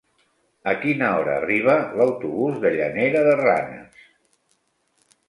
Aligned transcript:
A 0.71 0.71
quina 0.85 1.09
hora 1.17 1.35
arriba 1.41 1.75
l'autobús 1.99 2.57
de 2.63 2.71
Llanera 2.79 3.21
de 3.29 3.37
Ranes? 3.43 4.01